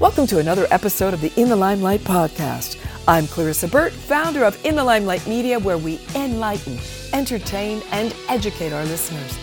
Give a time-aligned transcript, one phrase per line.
[0.00, 2.78] Welcome to another episode of the In the Limelight podcast.
[3.08, 6.78] I'm Clarissa Burt, founder of In the Limelight Media, where we enlighten,
[7.12, 9.36] entertain, and educate our listeners.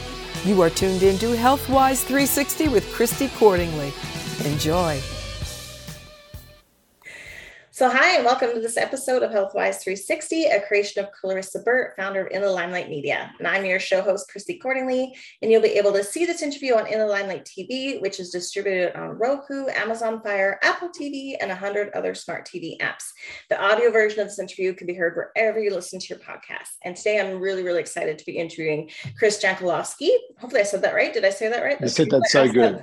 [0.45, 3.91] You are tuned in to Healthwise 360 with Chrissy Cordingley.
[4.45, 4.97] Enjoy.
[7.75, 11.93] So, hi, and welcome to this episode of Healthwise 360, a creation of Clarissa Burt,
[11.97, 13.33] founder of In the Limelight Media.
[13.37, 16.75] And I'm your show host, Chrissy Cordingley, and you'll be able to see this interview
[16.75, 21.49] on In the Limelight TV, which is distributed on Roku, Amazon Fire, Apple TV, and
[21.49, 23.09] 100 other smart TV apps.
[23.49, 26.69] The audio version of this interview can be heard wherever you listen to your podcast.
[26.85, 28.89] And today I'm really, really excited to be interviewing
[29.19, 30.11] Chris Jankulovski.
[30.39, 31.13] Hopefully, I said that right.
[31.13, 31.81] Did I say that right?
[31.81, 32.79] You said that so good.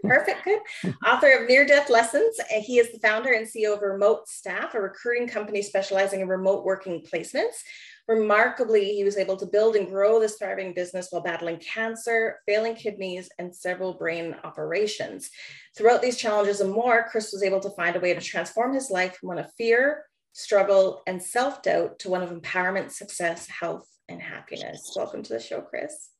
[0.02, 0.60] Perfect, good.
[1.06, 2.40] Author of Near Death Lessons.
[2.62, 6.64] He is the founder and CEO of Remote Staff, a recruiting company specializing in remote
[6.64, 7.62] working placements.
[8.08, 12.76] Remarkably, he was able to build and grow this thriving business while battling cancer, failing
[12.76, 15.30] kidneys, and several brain operations.
[15.76, 18.90] Throughout these challenges and more, Chris was able to find a way to transform his
[18.90, 23.88] life from one of fear, struggle, and self doubt to one of empowerment, success, health,
[24.08, 24.92] and happiness.
[24.94, 26.10] Welcome to the show, Chris.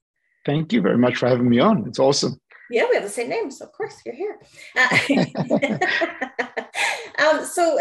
[0.45, 1.87] Thank you very much for having me on.
[1.87, 2.41] It's awesome.
[2.71, 4.39] Yeah, we have the same name, so of course you're here.
[4.77, 4.99] Uh,
[7.25, 7.79] um, so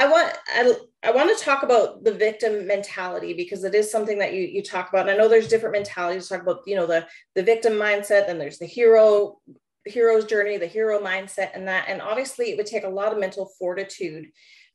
[0.00, 4.18] I want I, I want to talk about the victim mentality because it is something
[4.18, 5.02] that you you talk about.
[5.02, 6.28] And I know there's different mentalities.
[6.28, 9.38] Talk about you know the the victim mindset, and there's the hero
[9.84, 11.84] hero's journey, the hero mindset, and that.
[11.88, 14.26] And obviously, it would take a lot of mental fortitude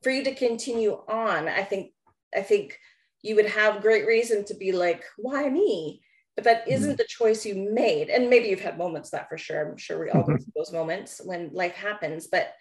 [0.03, 1.47] for you to continue on.
[1.47, 1.91] I think
[2.35, 2.77] I think
[3.23, 6.03] you would have great reason to be like, why me?
[6.35, 6.73] But that mm-hmm.
[6.73, 8.09] isn't the choice you made.
[8.09, 9.71] And maybe you've had moments that for sure.
[9.71, 10.43] I'm sure we all go mm-hmm.
[10.43, 12.27] through those moments when life happens.
[12.27, 12.53] But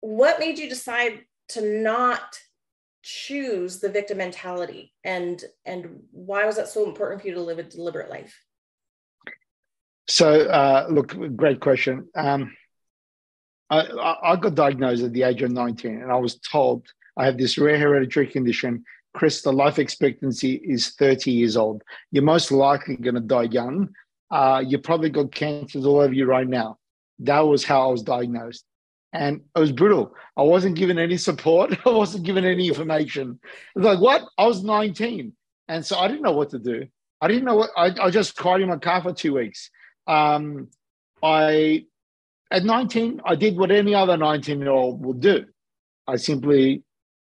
[0.00, 2.38] what made you decide to not
[3.02, 7.58] choose the victim mentality and and why was that so important for you to live
[7.58, 8.40] a deliberate life
[10.08, 12.56] so uh, look great question um,
[13.68, 16.86] I, I got diagnosed at the age of 19 and i was told
[17.18, 18.84] i have this rare hereditary condition
[19.14, 21.82] Chris, the life expectancy is 30 years old.
[22.10, 23.90] You're most likely going to die young.
[24.30, 26.78] Uh, you probably got cancers all over you right now.
[27.20, 28.64] That was how I was diagnosed.
[29.12, 30.12] And it was brutal.
[30.36, 31.78] I wasn't given any support.
[31.86, 33.38] I wasn't given any information.
[33.74, 34.24] It was like, what?
[34.36, 35.32] I was 19.
[35.68, 36.86] And so I didn't know what to do.
[37.20, 39.70] I didn't know what, I, I just cried in my car for two weeks.
[40.08, 40.68] Um,
[41.22, 41.86] I,
[42.50, 45.46] at 19, I did what any other 19 year old would do.
[46.08, 46.82] I simply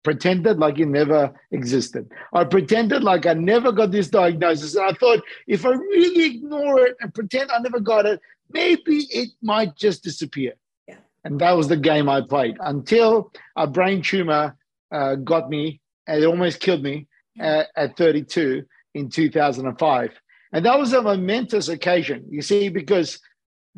[0.02, 2.10] pretended like it never existed.
[2.32, 4.74] I pretended like I never got this diagnosis.
[4.74, 9.06] And I thought if I really ignore it and pretend I never got it, maybe
[9.10, 10.54] it might just disappear.
[10.88, 10.96] Yeah.
[11.24, 14.56] And that was the game I played until a brain tumor
[14.92, 17.06] uh, got me and it almost killed me
[17.38, 20.10] at, at 32 in 2005.
[20.52, 23.20] And that was a momentous occasion, you see, because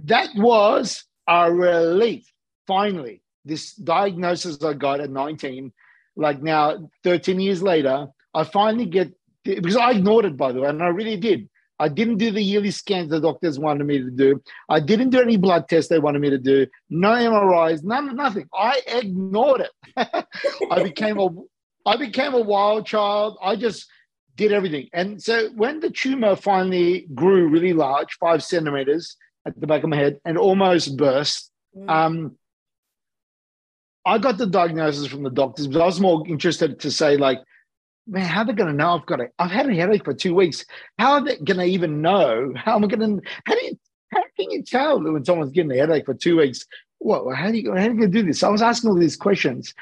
[0.04, 2.24] that was a relief,
[2.66, 3.22] finally.
[3.44, 5.72] This diagnosis I got at 19
[6.16, 9.12] like now 13 years later, I finally get
[9.44, 11.48] because I ignored it by the way, and I really did.
[11.78, 14.40] I didn't do the yearly scans the doctors wanted me to do.
[14.68, 16.66] I didn't do any blood tests they wanted me to do.
[16.90, 18.48] No MRIs, none, nothing.
[18.54, 20.24] I ignored it.
[20.70, 21.28] I became a,
[21.84, 23.36] I became a wild child.
[23.42, 23.88] I just
[24.36, 24.90] did everything.
[24.92, 29.90] And so when the tumor finally grew really large, five centimeters at the back of
[29.90, 31.90] my head, and almost burst, mm.
[31.90, 32.36] um,
[34.04, 37.40] I got the diagnosis from the doctors, but I was more interested to say, like,
[38.06, 39.32] man, how are they going to know I've got it?
[39.38, 40.64] I've had a headache for two weeks.
[40.98, 42.52] How are they going to even know?
[42.56, 43.26] How am I going to?
[43.44, 43.78] How do you?
[44.12, 46.66] How can you tell when someone's getting a headache for two weeks?
[46.98, 47.34] What?
[47.34, 47.72] How do you?
[47.72, 48.42] How do you going to do this?
[48.42, 49.72] I was asking all these questions.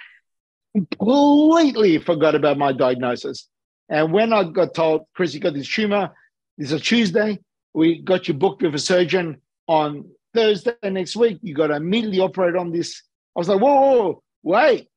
[0.75, 3.48] Completely forgot about my diagnosis.
[3.88, 6.12] And when I got told, Chris, you got this tumor.
[6.59, 7.41] It's a Tuesday.
[7.75, 11.38] We got you booked with a surgeon on Thursday next week.
[11.42, 13.03] You got to immediately operate on this
[13.40, 14.88] was like, whoa, whoa, whoa, wait,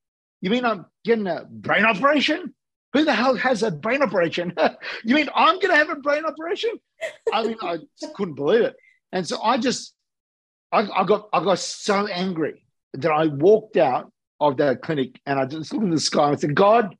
[0.42, 2.54] you mean I'm getting a brain operation?
[2.92, 4.54] Who the hell has a brain operation?
[5.04, 6.72] you mean I'm going to have a brain operation?
[7.34, 7.80] I mean, I
[8.14, 8.76] couldn't believe it.
[9.12, 9.96] And so I just,
[10.72, 15.40] I, I, got, I got so angry that I walked out of that clinic and
[15.40, 16.96] I just looked in the sky and I said, God,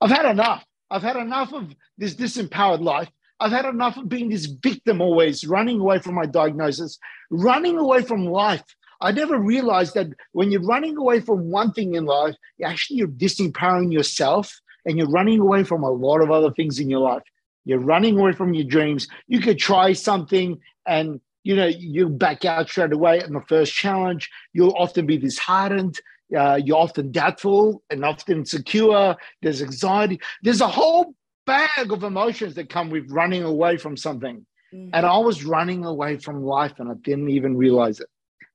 [0.00, 0.64] I've had enough.
[0.90, 3.10] I've had enough of this disempowered life.
[3.38, 6.98] I've had enough of being this victim always, running away from my diagnosis,
[7.30, 8.64] running away from life
[9.00, 13.08] I never realized that when you're running away from one thing in life, actually you're
[13.08, 17.22] disempowering yourself and you're running away from a lot of other things in your life.
[17.64, 19.08] You're running away from your dreams.
[19.26, 23.72] You could try something and you know you'll back out straight away in the first
[23.72, 24.30] challenge.
[24.52, 25.98] You'll often be disheartened.
[26.36, 29.16] Uh, you're often doubtful and often insecure.
[29.42, 30.20] There's anxiety.
[30.42, 31.14] There's a whole
[31.46, 34.46] bag of emotions that come with running away from something.
[34.72, 34.90] Mm-hmm.
[34.92, 38.08] And I was running away from life and I didn't even realize it.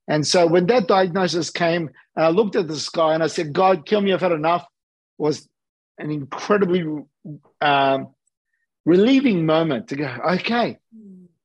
[0.07, 3.53] And so when that diagnosis came, and I looked at the sky and I said,
[3.53, 4.65] God, kill me, I've had enough,
[5.17, 5.47] was
[5.97, 6.85] an incredibly
[7.61, 8.13] um,
[8.85, 10.77] relieving moment to go, okay.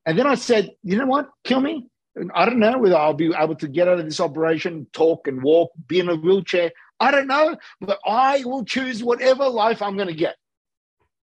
[0.07, 1.87] And then I said, you know what, kill me.
[2.35, 5.43] I don't know whether I'll be able to get out of this operation, talk and
[5.43, 6.73] walk, be in a wheelchair.
[6.99, 10.37] I don't know, but I will choose whatever life I'm going to get.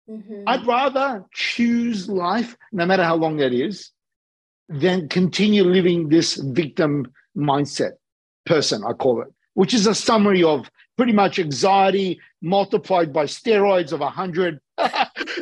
[0.09, 0.45] Mm-hmm.
[0.47, 3.91] I'd rather choose life, no matter how long that is,
[4.69, 7.93] than continue living this victim mindset
[8.45, 13.93] person, I call it, which is a summary of pretty much anxiety multiplied by steroids
[13.93, 14.61] of 100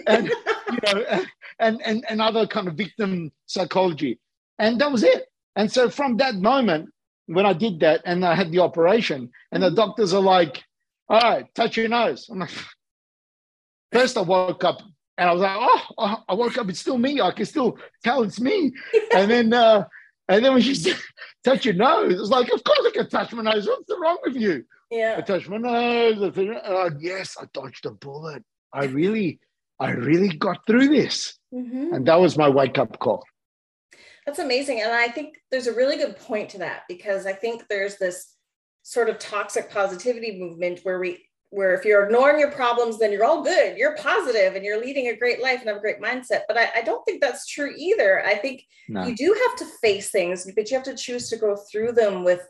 [0.07, 1.25] and, you know,
[1.59, 4.19] and, and, and other kind of victim psychology.
[4.59, 5.27] And that was it.
[5.57, 6.91] And so from that moment,
[7.27, 10.63] when I did that and I had the operation, and the doctors are like,
[11.09, 12.29] all right, touch your nose.
[12.31, 12.51] I'm like,
[13.93, 14.83] first I woke up
[15.17, 15.57] and I was like,
[15.99, 17.21] oh, I woke up, it's still me.
[17.21, 18.73] I can still tell it's me.
[19.15, 19.85] and then, uh,
[20.29, 20.97] and then when she said,
[21.45, 23.67] touch your nose, it's like, of course I can touch my nose.
[23.67, 24.65] What's wrong with you?
[24.91, 25.17] Yeah.
[25.19, 26.23] I touched my nose.
[26.23, 26.57] I think,
[27.01, 28.43] yes, I dodged a bullet.
[28.73, 29.41] I really,
[29.79, 31.39] I really got through this.
[31.53, 31.95] Mm-hmm.
[31.95, 33.25] And that was my wake up call.
[34.27, 34.81] That's amazing.
[34.81, 38.35] And I think there's a really good point to that because I think there's this
[38.83, 43.25] sort of toxic positivity movement where we where if you're ignoring your problems, then you're
[43.25, 46.43] all good, you're positive and you're leading a great life and have a great mindset.
[46.49, 48.25] But I, I don't think that's true either.
[48.25, 49.07] I think no.
[49.07, 52.25] you do have to face things, but you have to choose to go through them
[52.25, 52.41] with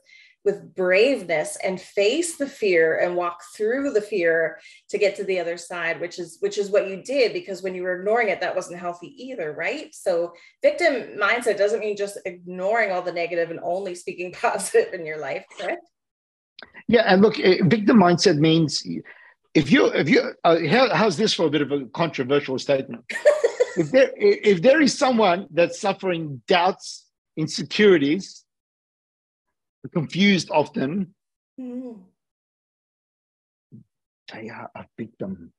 [0.44, 4.58] with braveness and face the fear and walk through the fear
[4.90, 7.74] to get to the other side which is which is what you did because when
[7.74, 12.18] you were ignoring it that wasn't healthy either right so victim mindset doesn't mean just
[12.26, 15.88] ignoring all the negative and only speaking positive in your life correct
[16.88, 18.87] yeah and look eh, victim mindset means
[19.55, 23.05] if you if you uh, how, how's this for a bit of a controversial statement
[23.76, 27.06] if there if there is someone that's suffering doubts
[27.37, 28.44] insecurities
[29.88, 31.14] confused often,
[31.61, 31.99] mm.
[34.32, 35.52] they are a victim.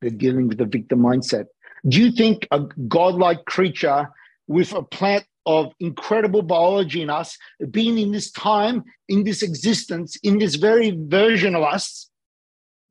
[0.00, 1.46] They're dealing with a victim mindset.
[1.88, 4.08] Do you think a godlike creature
[4.46, 7.38] with a plant of incredible biology in us,
[7.70, 12.10] being in this time, in this existence, in this very version of us,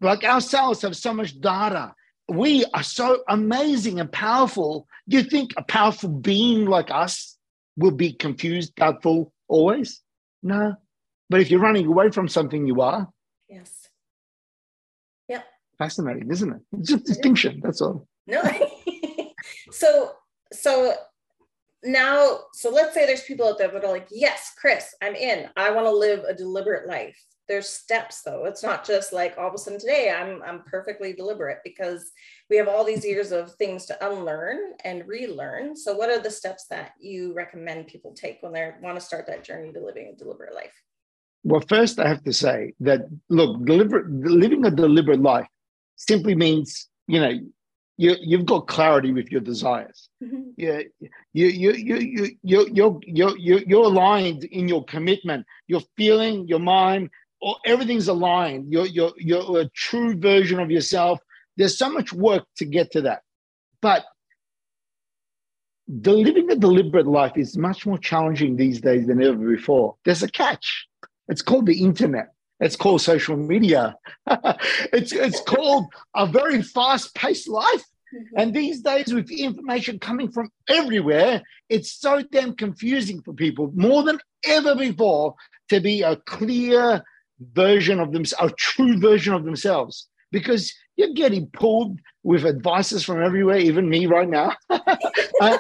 [0.02, 1.94] like our cells have so much data.
[2.28, 4.88] We are so amazing and powerful.
[5.08, 7.38] Do you think a powerful being like us
[7.78, 10.02] will be confused, doubtful always?
[10.42, 10.76] No.
[11.30, 13.08] But if you're running away from something, you are.
[13.48, 13.88] Yes.
[15.30, 15.46] Yep.
[15.78, 16.62] Fascinating, isn't it?
[16.80, 17.62] It's just distinction.
[17.64, 18.08] That's all.
[18.26, 18.42] No.
[19.72, 20.14] so,
[20.52, 20.96] so
[21.88, 25.50] now, so let's say there's people out there that are like, yes, Chris, I'm in.
[25.56, 27.20] I want to live a deliberate life.
[27.48, 28.44] There's steps though.
[28.46, 32.12] It's not just like all of a sudden today I'm I'm perfectly deliberate because
[32.50, 35.74] we have all these years of things to unlearn and relearn.
[35.74, 39.28] So what are the steps that you recommend people take when they want to start
[39.28, 40.74] that journey to living a deliberate life?
[41.44, 45.48] Well, first I have to say that look, deliberate, living a deliberate life
[45.96, 47.40] simply means you know
[47.98, 50.10] you you've got clarity with your desires.
[50.24, 50.50] Mm-hmm.
[50.56, 50.82] Yeah,
[51.34, 55.46] you you you you you you you you you're aligned in your commitment.
[55.68, 57.10] Your feeling, your mind,
[57.42, 58.72] or everything's aligned.
[58.72, 61.20] You're you're you're a true version of yourself.
[61.58, 63.24] There's so much work to get to that,
[63.82, 64.06] but
[65.88, 69.96] the living a deliberate life is much more challenging these days than ever before.
[70.06, 70.86] There's a catch.
[71.30, 72.34] It's called the internet.
[72.60, 73.96] It's called social media.
[74.92, 75.86] it's, it's called
[76.16, 77.84] a very fast paced life.
[78.14, 78.40] Mm-hmm.
[78.40, 84.04] And these days, with information coming from everywhere, it's so damn confusing for people more
[84.04, 85.36] than ever before
[85.70, 87.04] to be a clear
[87.54, 93.22] version of themselves, a true version of themselves, because you're getting pulled with advices from
[93.22, 94.54] everywhere, even me right now.
[94.70, 94.80] uh,
[95.42, 95.58] uh,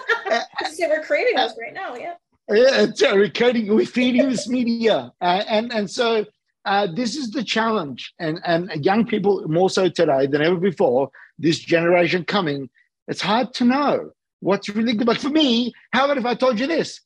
[0.80, 2.16] we're creating those right now, yeah.
[2.50, 6.25] Yeah, we're coding, we're feeding this media, uh, and and so
[6.67, 11.09] uh, this is the challenge, and and young people more so today than ever before.
[11.39, 12.69] This generation coming,
[13.07, 15.07] it's hard to know what's really good.
[15.07, 17.00] But for me, how about if I told you this?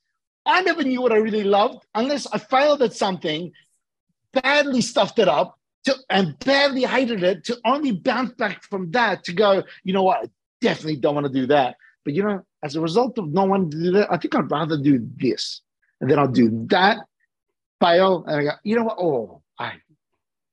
[0.46, 3.52] I never knew what I really loved unless I failed at something,
[4.34, 7.44] badly stuffed it up, to, and badly hated it.
[7.46, 10.24] To only bounce back from that to go, you know what?
[10.24, 11.76] I definitely don't want to do that.
[12.04, 14.50] But you know, as a result of no one to do that, I think I'd
[14.50, 15.62] rather do this.
[16.00, 16.98] And then I'll do that,
[17.80, 18.98] fail, and I go, you know what?
[18.98, 19.74] Oh, I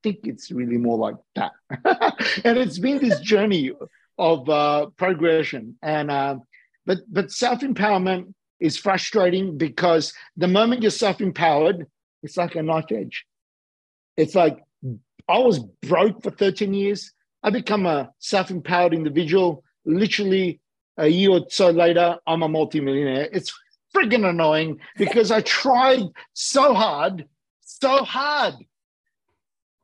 [0.03, 1.51] think it's really more like that.
[2.43, 3.71] and it's been this journey
[4.17, 5.75] of uh, progression.
[5.81, 6.37] And uh,
[6.85, 11.85] but but self-empowerment is frustrating because the moment you're self-empowered,
[12.23, 13.25] it's like a knife edge.
[14.17, 14.59] It's like
[15.27, 17.13] I was broke for 13 years.
[17.41, 20.59] I become a self-empowered individual literally
[20.97, 23.29] a year or so later, I'm a multimillionaire.
[23.31, 23.53] It's
[23.95, 27.25] friggin' annoying because I tried so hard,
[27.61, 28.55] so hard.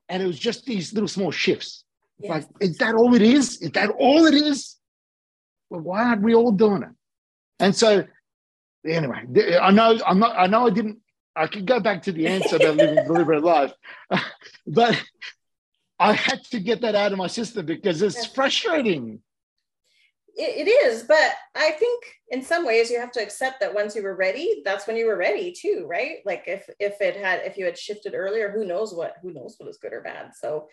[0.10, 1.84] And it was just these little small shifts.
[2.20, 2.30] Yes.
[2.30, 3.62] Like, is that all it is?
[3.62, 4.78] Is that all it is?
[5.70, 6.90] Well, why aren't we all doing it?
[7.60, 8.06] And so,
[8.86, 9.24] anyway,
[9.62, 10.38] I know I'm not.
[10.38, 11.00] I know I didn't.
[11.36, 13.74] I could go back to the answer about living a deliberate life,
[14.68, 15.02] but
[16.00, 19.22] I had to get that out of my system because it's frustrating
[20.38, 24.04] it is but i think in some ways you have to accept that once you
[24.04, 26.18] were ready that's when you were ready too right?
[26.26, 29.56] Like if if it had if you had shifted earlier who knows what who knows
[29.58, 30.36] what is good or bad.
[30.36, 30.68] So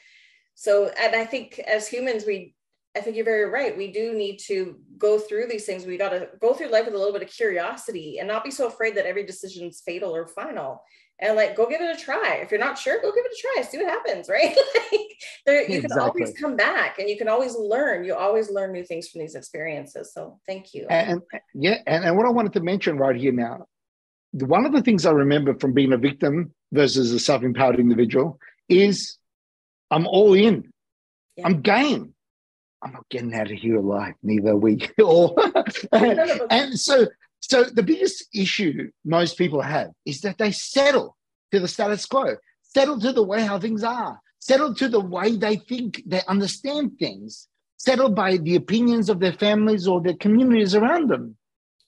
[0.54, 2.54] so and i think as humans we
[2.96, 3.76] i think you're very right.
[3.76, 5.86] We do need to go through these things.
[5.86, 8.50] We got to go through life with a little bit of curiosity and not be
[8.50, 10.82] so afraid that every decision is fatal or final
[11.22, 12.40] and like go give it a try.
[12.42, 13.62] If you're not sure, go give it a try.
[13.62, 14.54] See what happens, right?
[14.92, 15.00] like
[15.46, 15.88] there, you exactly.
[15.88, 18.04] can always come back and you can always learn.
[18.04, 20.12] You always learn new things from these experiences.
[20.12, 20.86] So thank you.
[20.90, 23.66] And, and yeah, and, and what I wanted to mention right here now,
[24.32, 28.38] one of the things I remember from being a victim versus a self-empowered individual
[28.68, 29.18] is
[29.90, 30.72] I'm all in.
[31.36, 31.46] Yeah.
[31.46, 32.14] I'm game.
[32.82, 34.88] I'm not getting out of here alive, neither are we.
[35.02, 35.38] all.
[35.92, 37.06] and so
[37.42, 41.16] so the biggest issue most people have is that they settle
[41.50, 45.36] to the status quo, settle to the way how things are, settle to the way
[45.36, 50.74] they think, they understand things, settle by the opinions of their families or their communities
[50.74, 51.36] around them.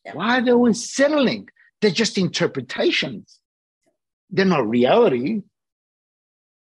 [0.04, 0.14] Yeah.
[0.14, 1.48] Why are they always settling?
[1.80, 3.38] They're just interpretations.
[4.30, 5.42] They're not reality.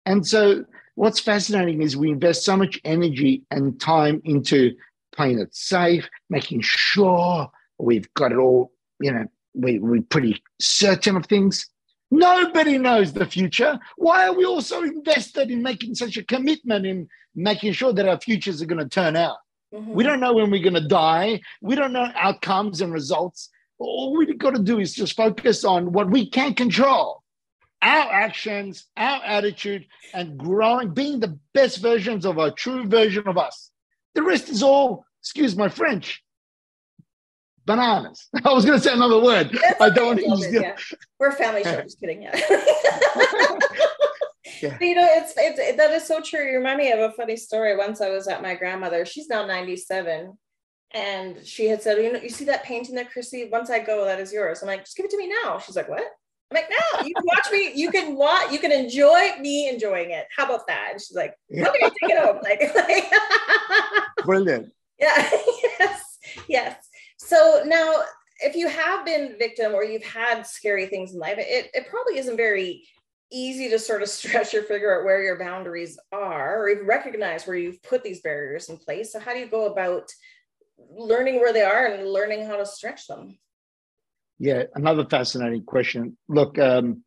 [0.05, 0.65] And so
[0.97, 4.75] what's fascinating is we invest so much energy and time into
[5.15, 7.49] playing it safe, making sure
[7.79, 8.72] we've got it all,
[9.03, 11.69] you know, we, we're pretty certain of things.
[12.11, 13.79] Nobody knows the future.
[13.97, 18.09] Why are we all so invested in making such a commitment in making sure that
[18.09, 19.37] our futures are going to turn out?
[19.75, 19.93] Mm-hmm.
[19.93, 21.41] We don't know when we're going to die.
[21.63, 23.49] We don't know outcomes and results.
[23.79, 27.23] All we've got to do is just focus on what we can control
[27.83, 33.37] our actions, our attitude, and growing, being the best versions of our true version of
[33.37, 33.71] us.
[34.15, 36.23] The rest is all, excuse my French,
[37.67, 38.29] bananas.
[38.45, 39.51] I was going to say another word.
[39.53, 40.77] That's I don't use it, yeah.
[41.19, 41.81] We're a family show.
[41.83, 42.23] Just kidding.
[42.23, 42.35] Yeah.
[44.61, 44.79] yeah.
[44.81, 46.45] you know, it's, it's that is so true.
[46.45, 47.77] You remind me of a funny story.
[47.77, 49.05] Once I was at my grandmother.
[49.05, 50.37] She's now 97.
[50.95, 53.49] And she had said, you know, you see that painting there, Chrissy?
[53.51, 54.61] Once I go, that is yours.
[54.61, 55.59] I'm like, just give it to me now.
[55.59, 56.05] She's like, what?
[56.51, 57.73] I'm like, no, you can watch me.
[57.75, 58.53] You can watch.
[58.53, 60.27] You can enjoy me enjoying it.
[60.37, 60.89] How about that?
[60.93, 62.41] And she's like, okay, take it home.
[62.43, 64.71] Like, like brilliant.
[64.99, 65.31] Yeah.
[65.79, 66.19] yes.
[66.47, 66.77] Yes.
[67.25, 68.03] So now,
[68.41, 72.19] if you have been victim or you've had scary things in life, it, it probably
[72.19, 72.85] isn't very
[73.31, 77.47] easy to sort of stretch or figure out where your boundaries are or even recognize
[77.47, 79.13] where you've put these barriers in place.
[79.13, 80.11] So how do you go about
[80.91, 83.39] learning where they are and learning how to stretch them?
[84.41, 86.17] Yeah, another fascinating question.
[86.29, 87.05] Look, um,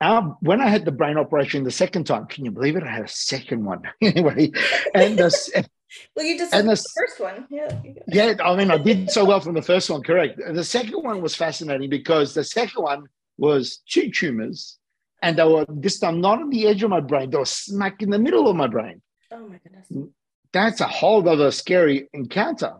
[0.00, 2.82] our, when I had the brain operation the second time, can you believe it?
[2.82, 4.50] I had a second one anyway,
[4.92, 5.68] and the,
[6.14, 7.46] well, you just and the, first one.
[7.50, 7.68] Yeah.
[8.08, 10.40] Yeah, I mean, I did so well from the first one, correct.
[10.52, 13.06] The second one was fascinating because the second one
[13.38, 14.78] was two tumors,
[15.22, 18.02] and they were this time not on the edge of my brain, they were smack
[18.02, 19.02] in the middle of my brain.
[19.30, 19.86] Oh my goodness.
[19.92, 20.10] Mm,
[20.52, 22.74] that's a whole other scary encounter.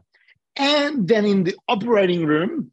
[0.56, 2.70] And then in the operating room,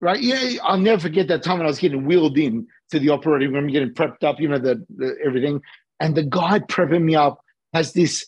[0.00, 0.20] right?
[0.20, 3.52] Yeah, I'll never forget that time when I was getting wheeled in to the operating
[3.52, 5.60] room, getting prepped up, you know, the, the everything.
[6.00, 7.40] And the guy prepping me up
[7.74, 8.26] has this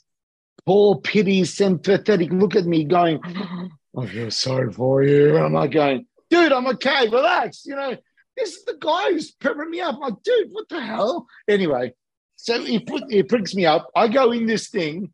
[0.67, 3.21] poor, pity, sympathetic look at me going,
[3.97, 5.37] I feel sorry for you.
[5.37, 7.65] I'm like going, dude, I'm okay, relax.
[7.65, 7.97] You know,
[8.37, 9.95] this is the guy who's peppering me up.
[9.97, 11.27] I'm like, dude, what the hell?
[11.49, 11.95] Anyway,
[12.37, 13.91] so he put he pricks me up.
[13.95, 15.13] I go in this thing,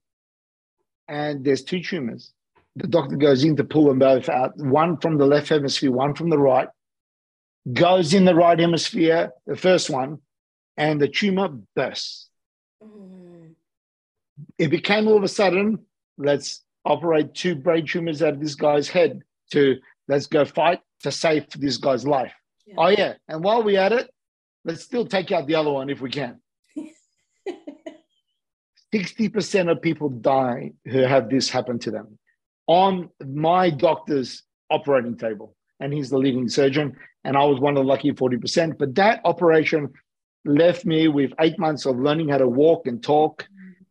[1.08, 2.32] and there's two tumors.
[2.76, 6.14] The doctor goes in to pull them both out, one from the left hemisphere, one
[6.14, 6.68] from the right.
[7.70, 10.20] Goes in the right hemisphere, the first one,
[10.78, 12.30] and the tumor bursts.
[12.82, 13.19] Mm
[14.60, 15.78] it became all of a sudden,
[16.18, 19.76] let's operate two brain tumors out of this guy's head to
[20.06, 22.34] let's go fight to save this guy's life.
[22.66, 22.74] Yeah.
[22.76, 23.14] Oh, yeah.
[23.26, 24.10] And while we're at it,
[24.66, 26.40] let's still take out the other one if we can.
[28.94, 32.18] 60% of people die who have this happen to them
[32.66, 35.56] on my doctor's operating table.
[35.80, 36.98] And he's the leading surgeon.
[37.24, 38.76] And I was one of the lucky 40%.
[38.76, 39.88] But that operation
[40.44, 43.46] left me with eight months of learning how to walk and talk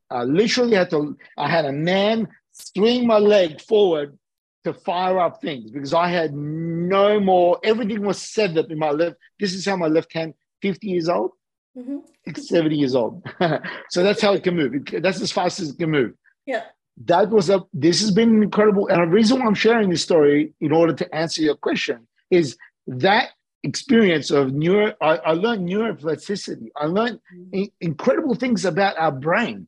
[0.10, 4.18] I literally had to, I had a man swing my leg forward
[4.64, 8.92] to fire up things because I had no more, everything was set up in my
[8.92, 9.16] left.
[9.40, 11.32] This is how my left hand, 50 years old,
[11.78, 12.00] mm-hmm.
[12.26, 13.24] it's 70 years old.
[13.90, 14.74] so that's how it can move.
[14.76, 16.14] It, that's as fast as it can move.
[16.46, 16.64] Yeah.
[17.06, 18.88] That was a, this has been incredible.
[18.88, 22.58] And the reason why I'm sharing this story in order to answer your question is
[22.88, 23.30] that
[23.64, 26.70] experience of neuro, I, I learned neuroplasticity.
[26.76, 27.50] I learned mm.
[27.54, 29.68] in, incredible things about our brain.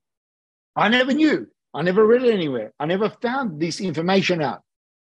[0.75, 1.47] I never knew.
[1.73, 2.73] I never read it anywhere.
[2.79, 4.61] I never found this information out.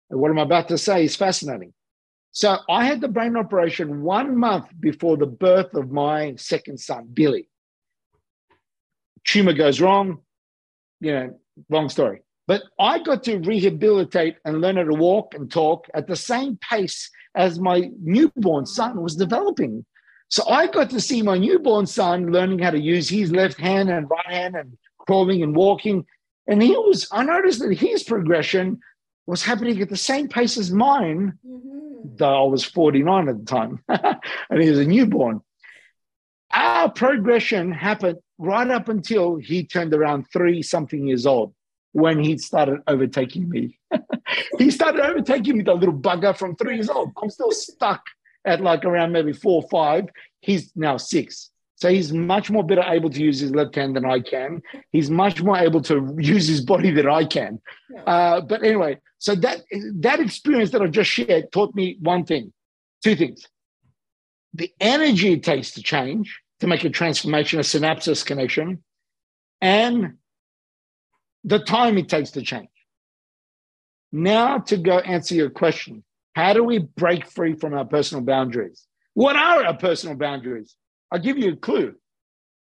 [0.09, 1.74] And what I'm about to say is fascinating.
[2.31, 7.09] So I had the brain operation one month before the birth of my second son,
[7.13, 7.50] Billy.
[9.25, 10.19] Tumor goes wrong,
[11.00, 12.21] you know, long story.
[12.47, 16.57] But I got to rehabilitate and learn how to walk and talk at the same
[16.57, 19.86] pace as my newborn son was developing.
[20.29, 23.89] So I got to see my newborn son learning how to use his left hand
[23.89, 26.05] and right hand and crawling and walking.
[26.45, 28.79] And he was, I noticed that his progression
[29.25, 32.15] was happening at the same pace as mine, mm-hmm.
[32.15, 35.41] though I was 49 at the time and he was a newborn.
[36.51, 41.53] Our progression happened right up until he turned around three something years old
[41.91, 43.79] when he started overtaking me.
[44.59, 47.11] he started overtaking me, the little bugger from three years old.
[47.21, 48.05] I'm still stuck
[48.45, 50.05] at like around maybe four or five.
[50.41, 51.51] He's now six.
[51.77, 54.63] So he's much more better able to use his left hand than I can.
[54.91, 57.62] He's much more able to use his body than I can.
[58.05, 59.62] Uh, but anyway, so that
[60.00, 62.51] that experience that I've just shared taught me one thing,
[63.03, 63.48] two things.
[64.55, 68.84] The energy it takes to change, to make a transformation, a synapses connection,
[69.62, 70.15] and
[71.43, 72.69] the time it takes to change.
[74.12, 76.03] Now, to go answer your question,
[76.34, 78.88] how do we break free from our personal boundaries?
[79.13, 80.75] What are our personal boundaries?
[81.11, 81.95] I'll give you a clue.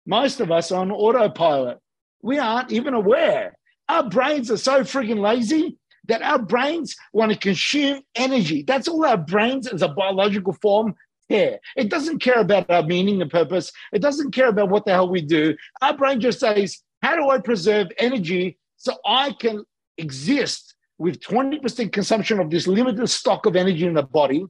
[0.05, 1.79] Most of us are on autopilot.
[2.21, 3.57] We aren't even aware.
[3.89, 5.77] Our brains are so freaking lazy
[6.07, 8.63] that our brains want to consume energy.
[8.63, 10.95] That's all our brains as a biological form
[11.29, 11.59] care.
[11.75, 13.71] It doesn't care about our meaning and purpose.
[13.91, 15.55] It doesn't care about what the hell we do.
[15.81, 19.63] Our brain just says, how do I preserve energy so I can
[19.97, 24.45] exist with 20% consumption of this limited stock of energy in the body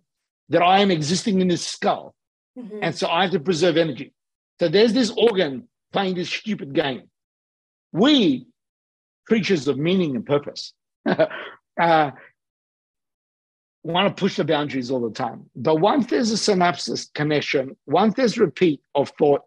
[0.50, 2.13] that I am existing in this skull?
[2.58, 2.80] Mm-hmm.
[2.82, 4.14] And so I have to preserve energy.
[4.60, 7.04] So there's this organ playing this stupid game.
[7.91, 8.48] We,
[9.28, 10.74] creatures of meaning and purpose,
[11.06, 12.12] uh,
[13.84, 15.50] want to push the boundaries all the time.
[15.56, 19.41] But once there's a synapses connection, once there's repeat of thought,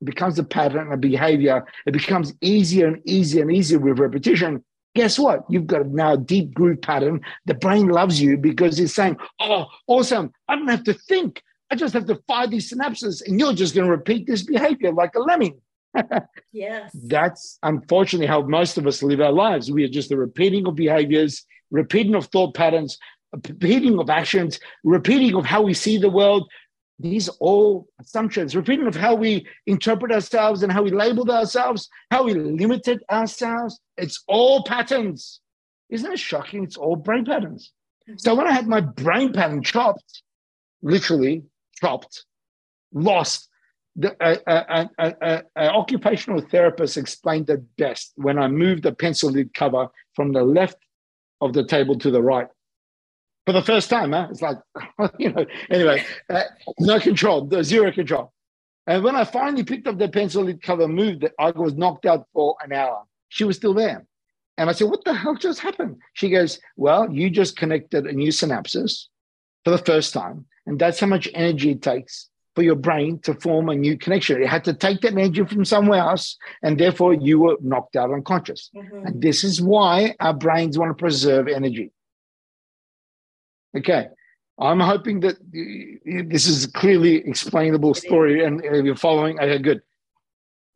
[0.00, 1.64] it becomes a pattern of behavior.
[1.86, 4.64] It becomes easier and easier and easier with repetition.
[4.94, 5.44] Guess what?
[5.48, 7.20] You've got now a deep groove pattern.
[7.46, 10.32] The brain loves you because it's saying, Oh, awesome.
[10.48, 11.42] I don't have to think.
[11.70, 14.92] I just have to fire these synapses, and you're just going to repeat this behavior
[14.92, 15.60] like a lemming.
[16.52, 16.90] yes.
[17.04, 19.70] That's unfortunately how most of us live our lives.
[19.70, 22.98] We are just the repeating of behaviors, repeating of thought patterns,
[23.32, 26.50] repeating of actions, repeating of how we see the world.
[27.00, 32.22] These all assumptions, repeating of how we interpret ourselves and how we labeled ourselves, how
[32.22, 33.80] we limited ourselves.
[33.96, 35.40] It's all patterns.
[35.90, 36.62] Isn't it shocking?
[36.62, 37.72] It's all brain patterns.
[38.16, 38.38] So mm-hmm.
[38.38, 40.22] when I had my brain pattern chopped,
[40.82, 41.42] literally
[41.80, 42.24] chopped,
[42.92, 43.48] lost,
[43.96, 49.88] the uh, uh, occupational therapist explained it best when I moved the pencil lid cover
[50.14, 50.78] from the left
[51.40, 52.48] of the table to the right
[53.46, 54.12] for the first time.
[54.12, 54.28] Huh?
[54.30, 54.58] It's like,
[55.18, 56.42] you know, anyway, uh,
[56.80, 58.32] no control, zero control.
[58.86, 62.04] And when I finally picked up the pencil lid cover, moved it, I was knocked
[62.04, 63.04] out for an hour.
[63.28, 64.06] She was still there.
[64.58, 65.96] And I said, What the hell just happened?
[66.12, 69.06] She goes, Well, you just connected a new synapses
[69.64, 70.46] for the first time.
[70.66, 74.40] And that's how much energy it takes for your brain to form a new connection.
[74.42, 78.12] It had to take that energy from somewhere else, and therefore you were knocked out
[78.12, 78.70] unconscious.
[78.74, 79.06] Mm-hmm.
[79.06, 81.90] And this is why our brains want to preserve energy.
[83.76, 84.08] Okay.
[84.56, 89.40] I'm hoping that this is a clearly explainable story and you're following.
[89.40, 89.82] Okay, good.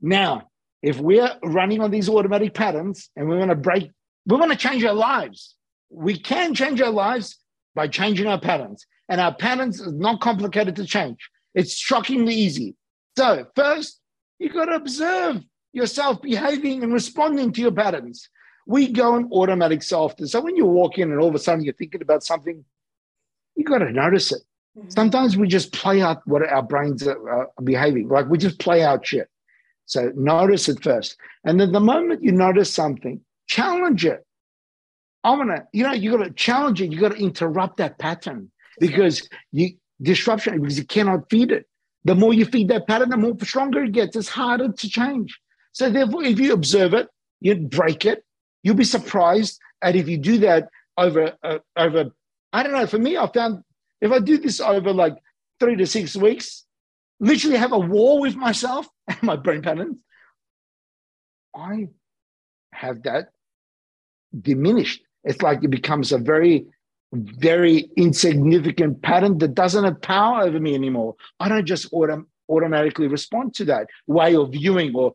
[0.01, 0.51] Now,
[0.83, 3.92] if we're running on these automatic patterns and we want to break,
[4.27, 5.55] we want to change our lives.
[5.90, 7.38] We can change our lives
[7.77, 8.85] by changing our patterns.
[9.09, 11.31] And our patterns is not complicated to change.
[11.55, 12.77] It's shockingly easy.
[13.16, 14.01] So, first,
[14.38, 15.42] you got to observe
[15.73, 18.29] yourself behaving and responding to your patterns.
[18.66, 20.14] We go in automatic self.
[20.25, 22.64] So, when you walk in and all of a sudden you're thinking about something,
[23.57, 24.42] you got to notice it.
[24.79, 24.90] Mm-hmm.
[24.90, 28.85] Sometimes we just play out what our brains are, are behaving, like we just play
[28.85, 29.29] out shit.
[29.87, 31.16] So, notice it first.
[31.44, 34.25] And then the moment you notice something, challenge it.
[35.25, 36.92] I'm gonna, you know, you got to challenge it.
[36.92, 41.67] You got to interrupt that pattern because you disruption because you cannot feed it.
[42.05, 44.17] The more you feed that pattern, the more stronger it gets.
[44.17, 45.38] It's harder to change.
[45.73, 47.09] So therefore, if you observe it,
[47.41, 48.25] you break it.
[48.62, 52.11] You'll be surprised at if you do that over uh, over.
[52.53, 52.87] I don't know.
[52.87, 53.62] For me, I found
[54.01, 55.17] if I do this over like
[55.61, 56.64] three to six weeks,
[57.21, 60.01] literally have a war with myself and my brain patterns,
[61.55, 61.88] I
[62.73, 63.31] have that
[64.41, 65.03] diminished.
[65.25, 66.67] It's like it becomes a very
[67.12, 71.14] very insignificant pattern that doesn't have power over me anymore.
[71.40, 75.12] I don't just autom- automatically respond to that way of viewing or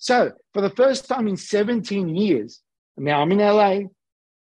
[0.00, 2.62] so for the first time in 17 years,
[2.96, 3.80] now I'm in LA,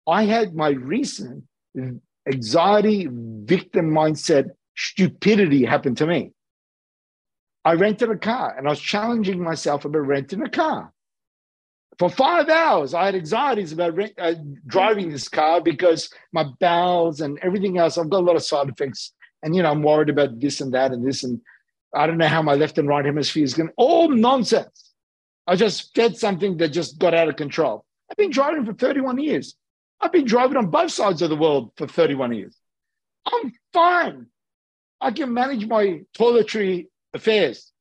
[0.08, 1.44] I had my recent
[2.26, 6.32] anxiety, victim mindset, stupidity happen to me.
[7.66, 10.94] I rented a car and I was challenging myself about renting a car.
[12.00, 14.36] For five hours, I had anxieties about rent, uh,
[14.66, 18.70] driving this car because my bowels and everything else, I've got a lot of side
[18.70, 19.12] effects.
[19.44, 21.26] And, you know, I'm worried about this and that and this.
[21.26, 21.42] And
[21.94, 23.72] I don't know how my left and right hemisphere is going.
[23.76, 24.94] All nonsense.
[25.46, 27.84] I just fed something that just got out of control.
[28.10, 29.56] I've been driving for 31 years.
[30.00, 32.56] I've been driving on both sides of the world for 31 years.
[33.26, 34.28] I'm fine.
[35.02, 37.74] I can manage my toiletry affairs.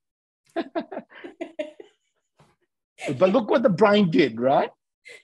[3.18, 4.70] but look what the brain did, right?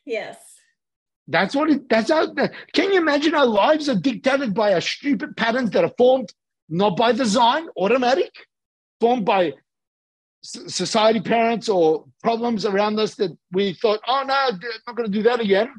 [0.04, 0.36] Yes.
[1.26, 2.32] That's what it, that's how,
[2.74, 6.32] can you imagine our lives are dictated by our stupid patterns that are formed
[6.68, 8.30] not by design, automatic,
[9.00, 9.52] formed by
[10.42, 15.18] society parents or problems around us that we thought, oh no, I'm not going to
[15.18, 15.72] do that again.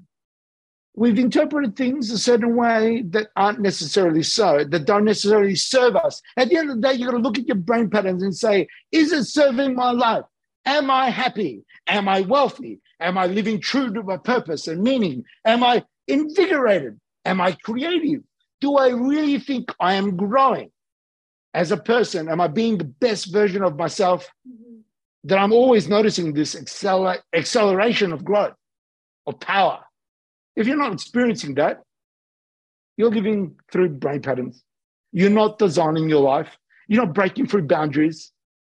[0.96, 6.22] We've interpreted things a certain way that aren't necessarily so, that don't necessarily serve us.
[6.38, 8.36] At the end of the day, you've got to look at your brain patterns and
[8.36, 10.24] say, is it serving my life?
[10.66, 11.64] Am I happy?
[11.88, 12.82] Am I wealthy?
[13.00, 15.24] Am I living true to my purpose and meaning?
[15.46, 17.00] Am I invigorated?
[17.24, 18.22] Am I creative?
[18.62, 20.72] Do I really think I am growing?
[21.56, 22.30] as a person?
[22.30, 24.30] Am I being the best version of myself?
[24.48, 24.82] Mm-hmm.
[25.24, 28.54] That I'm always noticing this acceler- acceleration of growth,
[29.26, 29.80] of power.
[30.56, 31.82] If you're not experiencing that,
[32.98, 34.64] you're living through brain patterns.
[35.12, 36.56] You're not designing your life.
[36.88, 38.32] You're not breaking through boundaries.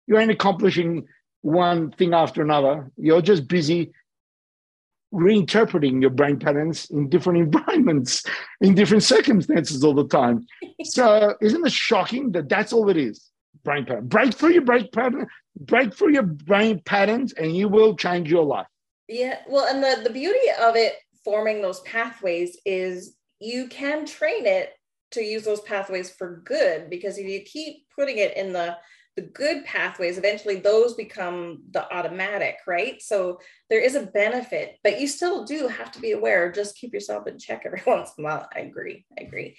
[0.07, 1.05] You ain't accomplishing
[1.41, 2.91] one thing after another.
[2.97, 3.91] You're just busy
[5.13, 8.23] reinterpreting your brain patterns in different environments,
[8.61, 10.45] in different circumstances all the time.
[10.83, 13.29] so, isn't it shocking that that's all it is?
[13.63, 14.07] Brain pattern.
[14.07, 15.27] Break through your brain pattern,
[15.59, 18.67] break through your brain patterns, and you will change your life.
[19.07, 19.39] Yeah.
[19.47, 20.93] Well, and the, the beauty of it
[21.25, 24.73] forming those pathways is you can train it
[25.11, 28.77] to use those pathways for good because if you keep putting it in the
[29.19, 33.37] the good pathways eventually those become the automatic right so
[33.69, 37.27] there is a benefit but you still do have to be aware just keep yourself
[37.27, 39.57] in check every once in a while i agree i agree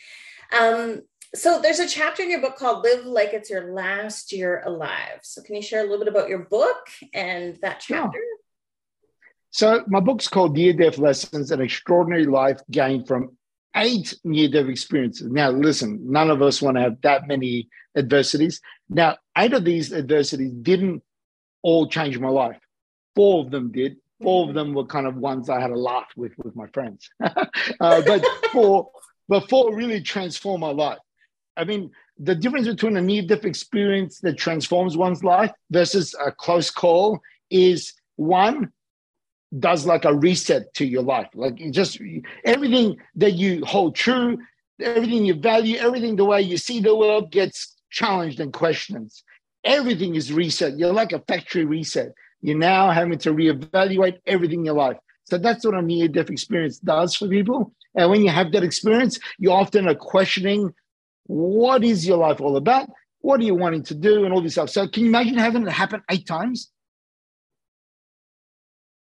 [0.58, 1.02] um,
[1.34, 5.20] so there's a chapter in your book called live like it's your last year alive
[5.22, 8.36] so can you share a little bit about your book and that chapter yeah.
[9.52, 13.36] So my book's called Near Death Lessons: An Extraordinary Life Gained from
[13.74, 15.26] Eight Near Death Experiences.
[15.28, 18.60] Now, listen, none of us want to have that many adversities.
[18.90, 21.02] Now, eight of these adversities didn't
[21.62, 22.58] all change my life.
[23.14, 23.96] Four of them did.
[24.20, 24.56] Four of mm-hmm.
[24.58, 27.08] them were kind of ones I had a laugh with with my friends.
[27.22, 27.36] uh,
[27.78, 28.90] but four,
[29.28, 30.98] but four really transformed my life.
[31.56, 36.70] I mean, the difference between a near-death experience that transforms one's life versus a close
[36.70, 38.70] call is one
[39.58, 41.28] does like a reset to your life.
[41.34, 41.98] Like just
[42.44, 44.38] everything that you hold true,
[44.80, 49.10] everything you value, everything the way you see the world gets challenged and questioned.
[49.64, 50.78] Everything is reset.
[50.78, 52.12] You're like a factory reset.
[52.40, 54.96] You're now having to reevaluate everything in your life.
[55.24, 57.72] So that's what a near death experience does for people.
[57.94, 60.72] And when you have that experience, you often are questioning
[61.24, 62.88] what is your life all about?
[63.20, 64.24] What are you wanting to do?
[64.24, 64.70] And all this stuff.
[64.70, 66.70] So can you imagine having it happen eight times?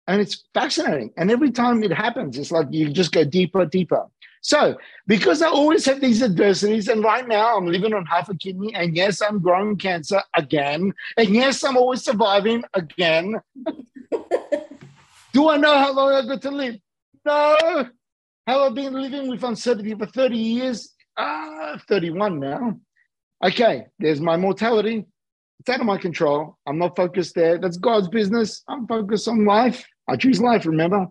[0.06, 1.12] And it's fascinating.
[1.16, 4.06] And every time it happens, it's like you just go deeper, deeper.
[4.40, 8.34] So, because I always have these adversities, and right now I'm living on half a
[8.34, 13.40] kidney, and yes, I'm growing cancer again, and yes, I'm always surviving again.
[15.32, 16.76] Do I know how long I've got to live?
[17.24, 17.88] No.
[18.46, 20.94] Have I've been living with uncertainty for 30 years?
[21.18, 22.80] Ah, 31 now.
[23.44, 25.04] Okay, there's my mortality.
[25.60, 26.56] It's out of my control.
[26.66, 27.58] I'm not focused there.
[27.58, 28.62] That's God's business.
[28.68, 29.84] I'm focused on life.
[30.08, 31.06] I choose life, remember?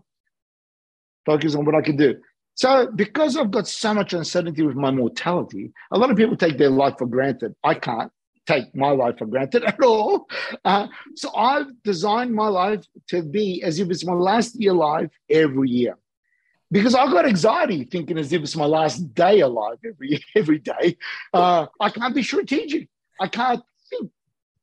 [1.26, 2.16] Focus on what I can do.
[2.58, 6.58] So, because I've got so much uncertainty with my mortality, a lot of people take
[6.58, 7.54] their life for granted.
[7.64, 8.12] I can't
[8.48, 10.28] take my life for granted at all.
[10.66, 15.12] Uh, so, I've designed my life to be as if it's my last year alive
[15.30, 15.98] every year.
[16.72, 20.98] Because I've got anxiety thinking as if it's my last day alive every every day.
[21.32, 22.90] Uh, I can't be strategic.
[23.22, 24.12] I can't think,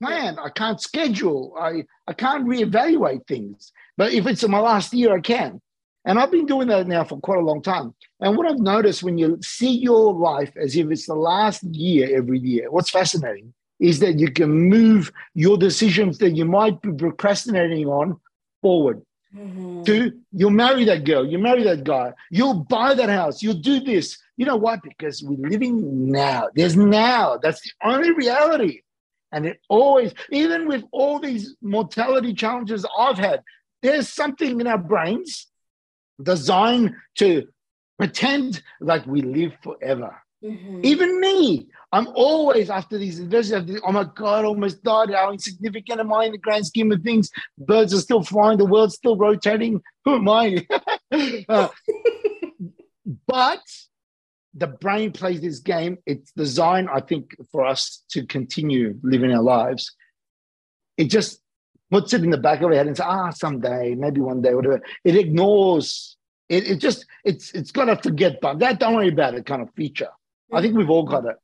[0.03, 0.37] plan.
[0.41, 1.55] I can't schedule.
[1.59, 3.73] I, I can't reevaluate things.
[3.97, 5.61] But if it's my last year, I can.
[6.05, 7.95] And I've been doing that now for quite a long time.
[8.21, 12.17] And what I've noticed when you see your life as if it's the last year
[12.17, 16.93] every year, what's fascinating is that you can move your decisions that you might be
[16.93, 18.21] procrastinating on
[18.61, 19.03] forward.
[19.35, 19.83] Mm-hmm.
[19.85, 23.81] To you'll marry that girl, you marry that guy, you'll buy that house, you'll do
[23.81, 24.81] this, You know what?
[24.83, 26.49] Because we're living now.
[26.55, 27.39] There's now.
[27.43, 28.83] That's the only reality.
[29.33, 33.43] And it always, even with all these mortality challenges I've had,
[33.83, 35.49] there's something in our brains
[36.23, 37.47] designed to
[37.99, 40.17] pretend like we live forever.
[40.45, 40.81] Mm-hmm.
[40.83, 43.81] Even me, I'm always after these adversities.
[43.87, 45.11] Oh my God, I almost died.
[45.11, 47.31] How insignificant am I in the grand scheme of things?
[47.57, 49.81] Birds are still flying, the world's still rotating.
[50.05, 50.67] Who am I?
[51.49, 51.69] uh,
[53.27, 53.63] but
[54.55, 55.99] the brain plays this game.
[56.05, 59.95] It's designed, I think, for us to continue living our lives.
[60.99, 61.41] It just
[61.95, 64.53] puts it in the back of our head and says, ah, someday, maybe one day,
[64.53, 64.83] whatever.
[65.05, 66.17] It ignores.
[66.49, 68.59] It, it just it's it's got a forget button.
[68.59, 70.09] That don't worry about it kind of feature.
[70.53, 71.37] I think we've all got it.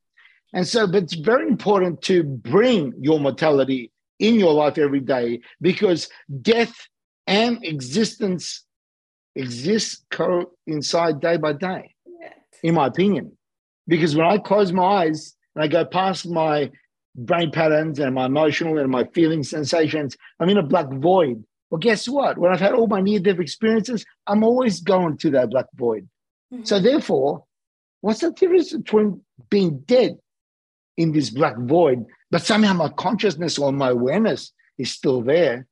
[0.53, 5.39] And so, but it's very important to bring your mortality in your life every day
[5.61, 6.09] because
[6.41, 6.75] death
[7.27, 8.65] and existence
[9.37, 11.95] exist coincide day by day,
[12.61, 13.37] in my opinion.
[13.87, 16.71] Because when I close my eyes and I go past my
[17.15, 21.43] brain patterns and my emotional and my feeling sensations, I'm in a black void.
[21.69, 22.37] Well, guess what?
[22.37, 26.07] When I've had all my near death experiences, I'm always going to that black void.
[26.53, 26.65] Mm-hmm.
[26.65, 27.45] So, therefore,
[28.01, 30.17] what's the difference between being dead
[30.97, 35.67] in this black void, but somehow my consciousness or my awareness is still there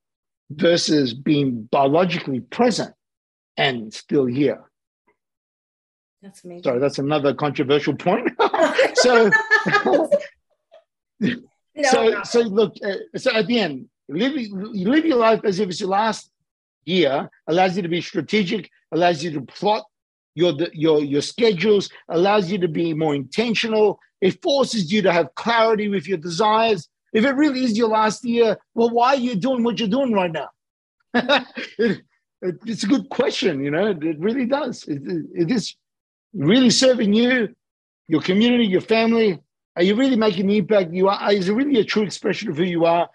[0.50, 2.94] versus being biologically present
[3.58, 4.64] and still here.
[6.22, 6.64] That's amazing.
[6.64, 8.30] Sorry, that's another controversial point.
[8.96, 9.30] so,
[11.20, 11.36] no,
[11.84, 12.24] so, no.
[12.24, 12.76] so look.
[12.84, 16.32] Uh, so at the end, live you live your life as if it's your last
[16.86, 17.30] year.
[17.48, 18.70] Allows you to be strategic.
[18.92, 19.86] Allows you to plot
[20.36, 21.90] your your your schedules.
[22.10, 24.00] Allows you to be more intentional.
[24.22, 26.90] It forces you to have clarity with your desires.
[27.14, 30.14] If it really is your last year, well, why are you doing what you're doing
[30.14, 30.50] right now?
[31.14, 31.48] it,
[32.42, 34.84] it, it's a good question, you know, it really does.
[34.88, 35.02] It,
[35.34, 35.76] it is
[36.34, 37.56] really serving you,
[38.08, 39.40] your community, your family.
[39.80, 41.32] Are you really making the impact you are?
[41.32, 43.10] Is it really a true expression of who you are?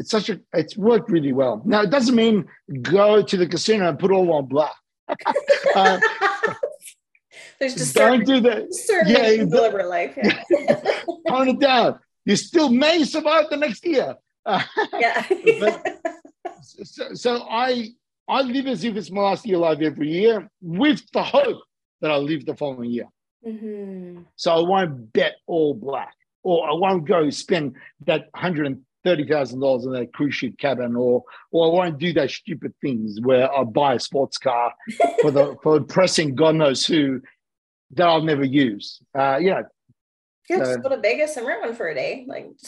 [0.00, 1.62] It's such a, it's worked really well.
[1.64, 2.46] Now, it doesn't mean
[2.82, 4.74] go to the casino and put all on black.
[5.76, 6.00] uh,
[7.60, 8.74] there's just don't certain, do that.
[8.74, 10.14] Certain yeah, you deliberate life.
[10.16, 10.42] Yeah.
[11.28, 12.00] Tone it down.
[12.24, 14.16] You still may survive the next year.
[14.44, 15.24] yeah.
[15.60, 16.00] but,
[16.62, 17.90] so, so I
[18.28, 21.62] I live as if it's my last year alive every year with the hope
[22.00, 23.06] that I'll live the following year.
[23.46, 24.22] Mm-hmm.
[24.36, 29.26] So I won't bet all black, or I won't go spend that hundred and thirty
[29.26, 33.20] thousand dollars in that cruise ship cabin, or or I won't do those stupid things
[33.20, 34.74] where I buy a sports car
[35.22, 37.20] for the for pressing God knows who
[37.92, 39.00] that I'll never use.
[39.16, 39.62] Uh, yeah.
[40.48, 42.24] Yeah, just go to Vegas and rent one for a day.
[42.28, 42.46] Like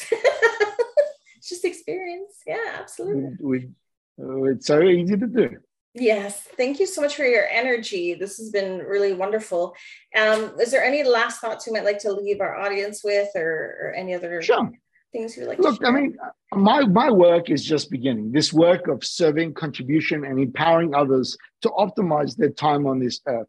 [1.37, 2.35] it's just experience.
[2.45, 3.37] Yeah, absolutely.
[3.41, 3.69] We,
[4.17, 5.59] we, it's so easy to do.
[5.99, 8.15] Yes, thank you so much for your energy.
[8.15, 9.75] This has been really wonderful.
[10.17, 13.77] Um, is there any last thoughts you might like to leave our audience with, or,
[13.81, 14.71] or any other sure.
[15.13, 15.59] things you'd like?
[15.59, 16.17] To Look, I mean,
[16.53, 18.33] my my work is just beginning.
[18.33, 23.49] This work of serving, contribution, and empowering others to optimize their time on this earth.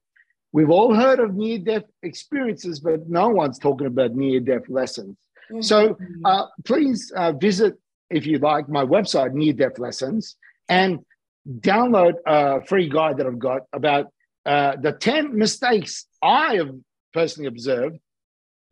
[0.52, 5.16] We've all heard of near death experiences, but no one's talking about near death lessons.
[5.52, 5.62] Mm-hmm.
[5.62, 7.78] So uh, please uh, visit,
[8.10, 10.36] if you like, my website, Near Death Lessons,
[10.68, 11.00] and
[11.48, 14.08] download a free guide that I've got about
[14.46, 16.74] uh, the 10 mistakes I have
[17.14, 17.98] personally observed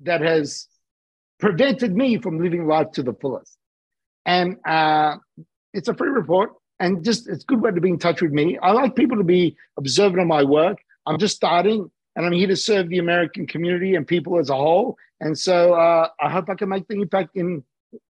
[0.01, 0.67] that has
[1.39, 3.57] prevented me from living life to the fullest.
[4.25, 5.17] And uh,
[5.73, 8.31] it's a free report, and just it's a good way to be in touch with
[8.31, 8.57] me.
[8.57, 10.77] I like people to be observant of my work
[11.07, 14.55] I'm just starting and I'm here to serve the American community and people as a
[14.55, 14.97] whole.
[15.21, 17.63] And so uh, I hope I can make the impact in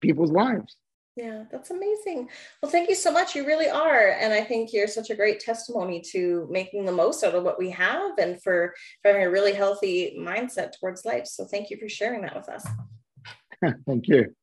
[0.01, 0.75] people's lives.
[1.19, 2.29] Yeah, that's amazing.
[2.63, 3.35] Well, thank you so much.
[3.35, 4.11] You really are.
[4.21, 7.59] And I think you're such a great testimony to making the most out of what
[7.59, 11.27] we have and for, for having a really healthy mindset towards life.
[11.27, 12.65] So thank you for sharing that with us.
[13.85, 14.33] thank you.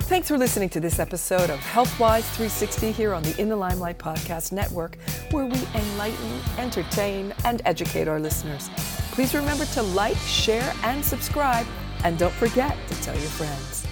[0.00, 3.98] Thanks for listening to this episode of HealthWise 360 here on the In the Limelight
[3.98, 4.96] Podcast Network,
[5.30, 8.68] where we enlighten, entertain, and educate our listeners.
[9.12, 11.66] Please remember to like, share, and subscribe,
[12.02, 13.86] and don't forget to tell your friends.